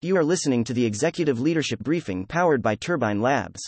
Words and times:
You 0.00 0.16
are 0.16 0.22
listening 0.22 0.62
to 0.64 0.72
the 0.72 0.86
Executive 0.86 1.40
Leadership 1.40 1.80
Briefing 1.80 2.24
powered 2.24 2.62
by 2.62 2.76
Turbine 2.76 3.20
Labs. 3.20 3.60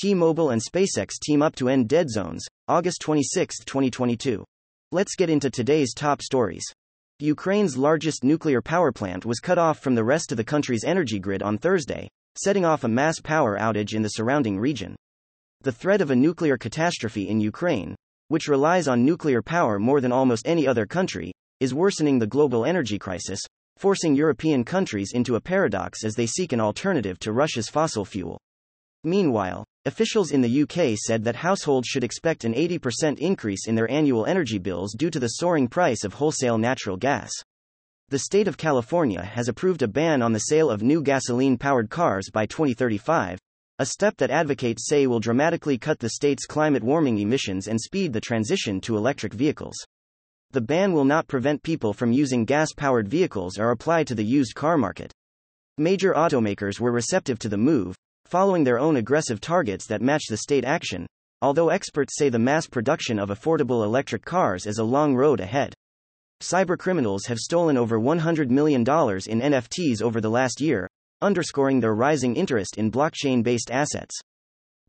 T 0.00 0.14
Mobile 0.14 0.50
and 0.50 0.62
SpaceX 0.62 1.18
team 1.20 1.42
up 1.42 1.56
to 1.56 1.68
end 1.68 1.88
dead 1.88 2.10
zones, 2.10 2.44
August 2.68 3.00
26, 3.00 3.64
2022. 3.64 4.44
Let's 4.92 5.16
get 5.16 5.30
into 5.30 5.50
today's 5.50 5.94
top 5.94 6.22
stories. 6.22 6.64
Ukraine's 7.18 7.76
largest 7.76 8.22
nuclear 8.22 8.62
power 8.62 8.92
plant 8.92 9.26
was 9.26 9.40
cut 9.40 9.58
off 9.58 9.80
from 9.80 9.96
the 9.96 10.04
rest 10.04 10.30
of 10.30 10.36
the 10.36 10.44
country's 10.44 10.84
energy 10.84 11.18
grid 11.18 11.42
on 11.42 11.58
Thursday, 11.58 12.08
setting 12.36 12.64
off 12.64 12.84
a 12.84 12.88
mass 12.88 13.18
power 13.20 13.58
outage 13.58 13.94
in 13.94 14.02
the 14.02 14.10
surrounding 14.10 14.60
region. 14.60 14.94
The 15.62 15.72
threat 15.72 16.00
of 16.00 16.12
a 16.12 16.16
nuclear 16.16 16.56
catastrophe 16.56 17.28
in 17.28 17.40
Ukraine, 17.40 17.96
which 18.28 18.46
relies 18.46 18.86
on 18.86 19.04
nuclear 19.04 19.42
power 19.42 19.80
more 19.80 20.00
than 20.00 20.12
almost 20.12 20.46
any 20.46 20.68
other 20.68 20.86
country, 20.86 21.32
is 21.60 21.74
worsening 21.74 22.18
the 22.18 22.26
global 22.26 22.64
energy 22.64 22.98
crisis, 22.98 23.40
forcing 23.76 24.14
European 24.14 24.64
countries 24.64 25.12
into 25.14 25.36
a 25.36 25.40
paradox 25.40 26.04
as 26.04 26.14
they 26.14 26.26
seek 26.26 26.52
an 26.52 26.60
alternative 26.60 27.18
to 27.18 27.32
Russia's 27.32 27.68
fossil 27.68 28.04
fuel. 28.04 28.40
Meanwhile, 29.02 29.64
officials 29.84 30.30
in 30.30 30.40
the 30.40 30.62
UK 30.62 30.96
said 30.96 31.24
that 31.24 31.36
households 31.36 31.86
should 31.86 32.04
expect 32.04 32.44
an 32.44 32.54
80% 32.54 33.18
increase 33.18 33.66
in 33.66 33.74
their 33.74 33.90
annual 33.90 34.24
energy 34.24 34.58
bills 34.58 34.94
due 34.94 35.10
to 35.10 35.20
the 35.20 35.28
soaring 35.28 35.68
price 35.68 36.04
of 36.04 36.14
wholesale 36.14 36.56
natural 36.56 36.96
gas. 36.96 37.30
The 38.08 38.18
state 38.18 38.48
of 38.48 38.56
California 38.56 39.22
has 39.22 39.48
approved 39.48 39.82
a 39.82 39.88
ban 39.88 40.22
on 40.22 40.32
the 40.32 40.38
sale 40.38 40.70
of 40.70 40.82
new 40.82 41.02
gasoline 41.02 41.58
powered 41.58 41.90
cars 41.90 42.30
by 42.32 42.46
2035, 42.46 43.38
a 43.78 43.86
step 43.86 44.16
that 44.18 44.30
advocates 44.30 44.86
say 44.86 45.06
will 45.06 45.20
dramatically 45.20 45.76
cut 45.76 45.98
the 45.98 46.10
state's 46.10 46.46
climate 46.46 46.84
warming 46.84 47.18
emissions 47.18 47.66
and 47.66 47.80
speed 47.80 48.12
the 48.12 48.20
transition 48.20 48.80
to 48.80 48.96
electric 48.96 49.32
vehicles. 49.32 49.74
The 50.54 50.60
ban 50.60 50.92
will 50.92 51.04
not 51.04 51.26
prevent 51.26 51.64
people 51.64 51.92
from 51.92 52.12
using 52.12 52.44
gas 52.44 52.72
powered 52.72 53.08
vehicles 53.08 53.58
or 53.58 53.72
apply 53.72 54.04
to 54.04 54.14
the 54.14 54.24
used 54.24 54.54
car 54.54 54.78
market. 54.78 55.12
Major 55.78 56.14
automakers 56.14 56.78
were 56.78 56.92
receptive 56.92 57.40
to 57.40 57.48
the 57.48 57.56
move, 57.56 57.96
following 58.26 58.62
their 58.62 58.78
own 58.78 58.94
aggressive 58.94 59.40
targets 59.40 59.84
that 59.88 60.00
match 60.00 60.26
the 60.28 60.36
state 60.36 60.64
action, 60.64 61.08
although 61.42 61.70
experts 61.70 62.16
say 62.16 62.28
the 62.28 62.38
mass 62.38 62.68
production 62.68 63.18
of 63.18 63.30
affordable 63.30 63.84
electric 63.84 64.24
cars 64.24 64.64
is 64.64 64.78
a 64.78 64.84
long 64.84 65.16
road 65.16 65.40
ahead. 65.40 65.74
Cybercriminals 66.40 67.26
have 67.26 67.38
stolen 67.38 67.76
over 67.76 67.98
$100 67.98 68.48
million 68.48 68.82
in 68.82 69.52
NFTs 69.52 70.02
over 70.02 70.20
the 70.20 70.30
last 70.30 70.60
year, 70.60 70.88
underscoring 71.20 71.80
their 71.80 71.96
rising 71.96 72.36
interest 72.36 72.78
in 72.78 72.92
blockchain 72.92 73.42
based 73.42 73.72
assets. 73.72 74.16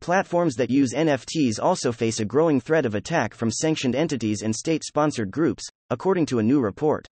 Platforms 0.00 0.54
that 0.56 0.70
use 0.70 0.92
NFTs 0.92 1.58
also 1.60 1.90
face 1.90 2.20
a 2.20 2.24
growing 2.24 2.60
threat 2.60 2.86
of 2.86 2.94
attack 2.94 3.34
from 3.34 3.50
sanctioned 3.50 3.96
entities 3.96 4.42
and 4.42 4.54
state 4.54 4.84
sponsored 4.84 5.30
groups, 5.30 5.64
according 5.90 6.26
to 6.26 6.38
a 6.38 6.42
new 6.42 6.60
report. 6.60 7.06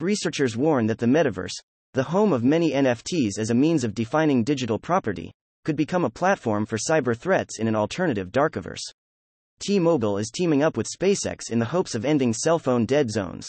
Researchers 0.00 0.56
warn 0.56 0.86
that 0.86 0.98
the 0.98 1.06
metaverse, 1.06 1.54
the 1.92 2.02
home 2.02 2.32
of 2.32 2.42
many 2.42 2.72
NFTs 2.72 3.38
as 3.38 3.50
a 3.50 3.54
means 3.54 3.84
of 3.84 3.94
defining 3.94 4.42
digital 4.42 4.78
property, 4.78 5.32
could 5.64 5.76
become 5.76 6.04
a 6.04 6.10
platform 6.10 6.66
for 6.66 6.76
cyber 6.76 7.16
threats 7.16 7.58
in 7.58 7.68
an 7.68 7.76
alternative 7.76 8.30
darkiverse. 8.30 8.82
T 9.60 9.78
Mobile 9.78 10.18
is 10.18 10.30
teaming 10.30 10.62
up 10.62 10.76
with 10.76 10.88
SpaceX 10.88 11.50
in 11.50 11.58
the 11.58 11.66
hopes 11.66 11.94
of 11.94 12.04
ending 12.04 12.32
cell 12.32 12.58
phone 12.58 12.84
dead 12.84 13.10
zones. 13.10 13.48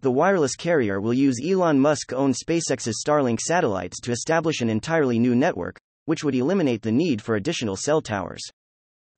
The 0.00 0.12
wireless 0.12 0.54
carrier 0.54 1.00
will 1.00 1.14
use 1.14 1.40
Elon 1.44 1.80
Musk 1.80 2.12
owned 2.12 2.36
SpaceX's 2.36 3.02
Starlink 3.04 3.40
satellites 3.40 4.00
to 4.00 4.12
establish 4.12 4.60
an 4.60 4.70
entirely 4.70 5.18
new 5.18 5.34
network, 5.34 5.78
which 6.04 6.24
would 6.24 6.34
eliminate 6.34 6.82
the 6.82 6.92
need 6.92 7.20
for 7.22 7.36
additional 7.36 7.76
cell 7.76 8.00
towers. 8.00 8.42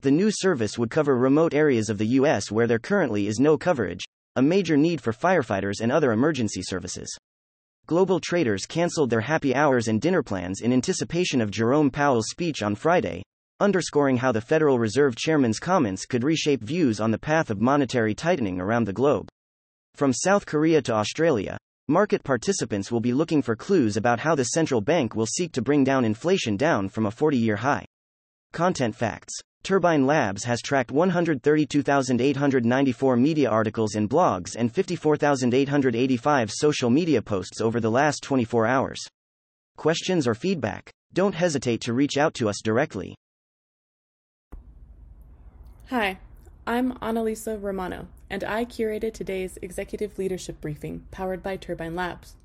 The 0.01 0.11
new 0.11 0.29
service 0.31 0.77
would 0.77 0.91
cover 0.91 1.17
remote 1.17 1.53
areas 1.53 1.89
of 1.89 1.97
the 1.97 2.07
U.S. 2.19 2.51
where 2.51 2.67
there 2.67 2.79
currently 2.79 3.27
is 3.27 3.39
no 3.39 3.57
coverage, 3.57 4.05
a 4.35 4.41
major 4.41 4.77
need 4.77 5.01
for 5.01 5.11
firefighters 5.11 5.81
and 5.81 5.91
other 5.91 6.11
emergency 6.11 6.61
services. 6.61 7.09
Global 7.87 8.19
traders 8.19 8.65
canceled 8.65 9.09
their 9.09 9.21
happy 9.21 9.55
hours 9.55 9.87
and 9.87 9.99
dinner 9.99 10.21
plans 10.21 10.61
in 10.61 10.73
anticipation 10.73 11.41
of 11.41 11.49
Jerome 11.49 11.89
Powell's 11.89 12.29
speech 12.29 12.61
on 12.61 12.75
Friday, 12.75 13.23
underscoring 13.59 14.17
how 14.17 14.31
the 14.31 14.41
Federal 14.41 14.77
Reserve 14.77 15.15
Chairman's 15.15 15.57
comments 15.57 16.05
could 16.05 16.23
reshape 16.23 16.61
views 16.61 16.99
on 16.99 17.11
the 17.11 17.17
path 17.17 17.49
of 17.49 17.59
monetary 17.59 18.13
tightening 18.13 18.59
around 18.61 18.83
the 18.83 18.93
globe. 18.93 19.27
From 19.95 20.13
South 20.13 20.45
Korea 20.45 20.81
to 20.83 20.93
Australia, 20.93 21.57
Market 21.89 22.21
participants 22.21 22.91
will 22.91 22.99
be 22.99 23.13
looking 23.13 23.41
for 23.41 23.55
clues 23.55 23.95
about 23.95 24.19
how 24.19 24.35
the 24.35 24.43
central 24.43 24.81
bank 24.81 25.15
will 25.15 25.25
seek 25.25 25.53
to 25.53 25.61
bring 25.61 25.85
down 25.85 26.03
inflation 26.03 26.57
down 26.57 26.89
from 26.89 27.05
a 27.05 27.11
40 27.11 27.37
year 27.37 27.55
high. 27.55 27.85
Content 28.51 28.93
facts 28.93 29.33
Turbine 29.63 30.05
Labs 30.05 30.43
has 30.43 30.61
tracked 30.61 30.91
132,894 30.91 33.15
media 33.15 33.49
articles 33.49 33.95
and 33.95 34.09
blogs 34.09 34.57
and 34.57 34.69
54,885 34.69 36.51
social 36.51 36.89
media 36.89 37.21
posts 37.21 37.61
over 37.61 37.79
the 37.79 37.91
last 37.91 38.21
24 38.21 38.67
hours. 38.67 38.99
Questions 39.77 40.27
or 40.27 40.35
feedback? 40.35 40.91
Don't 41.13 41.35
hesitate 41.35 41.79
to 41.81 41.93
reach 41.93 42.17
out 42.17 42.33
to 42.33 42.49
us 42.49 42.59
directly. 42.61 43.15
Hi, 45.89 46.19
I'm 46.65 46.93
Annalisa 46.99 47.61
Romano, 47.61 48.07
and 48.29 48.43
I 48.43 48.65
curated 48.65 49.13
today's 49.13 49.57
executive 49.61 50.17
leadership 50.17 50.61
briefing 50.61 51.05
powered 51.11 51.41
by 51.41 51.57
Turbine 51.57 51.95
Labs. 51.95 52.35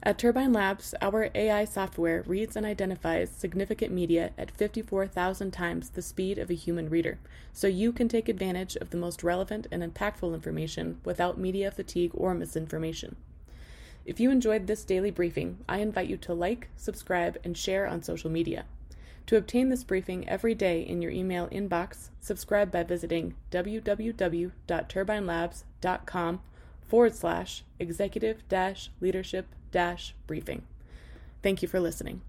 At 0.00 0.16
Turbine 0.16 0.52
Labs, 0.52 0.94
our 1.02 1.28
AI 1.34 1.64
software 1.64 2.22
reads 2.22 2.54
and 2.54 2.64
identifies 2.64 3.30
significant 3.30 3.92
media 3.92 4.30
at 4.38 4.52
54,000 4.52 5.50
times 5.50 5.90
the 5.90 6.02
speed 6.02 6.38
of 6.38 6.50
a 6.50 6.54
human 6.54 6.88
reader, 6.88 7.18
so 7.52 7.66
you 7.66 7.92
can 7.92 8.08
take 8.08 8.28
advantage 8.28 8.76
of 8.76 8.90
the 8.90 8.96
most 8.96 9.24
relevant 9.24 9.66
and 9.72 9.82
impactful 9.82 10.32
information 10.32 11.00
without 11.04 11.36
media 11.36 11.72
fatigue 11.72 12.12
or 12.14 12.32
misinformation. 12.32 13.16
If 14.06 14.20
you 14.20 14.30
enjoyed 14.30 14.68
this 14.68 14.84
daily 14.84 15.10
briefing, 15.10 15.58
I 15.68 15.78
invite 15.78 16.08
you 16.08 16.16
to 16.18 16.32
like, 16.32 16.68
subscribe, 16.76 17.36
and 17.42 17.58
share 17.58 17.86
on 17.86 18.02
social 18.02 18.30
media. 18.30 18.66
To 19.28 19.36
obtain 19.36 19.68
this 19.68 19.84
briefing 19.84 20.26
every 20.26 20.54
day 20.54 20.80
in 20.80 21.02
your 21.02 21.12
email 21.12 21.48
inbox, 21.48 22.08
subscribe 22.18 22.72
by 22.72 22.82
visiting 22.82 23.34
www.turbinelabs.com 23.50 26.40
forward 26.88 27.14
slash 27.14 27.62
executive 27.78 28.48
leadership 29.02 29.48
briefing. 30.26 30.62
Thank 31.42 31.60
you 31.60 31.68
for 31.68 31.78
listening. 31.78 32.22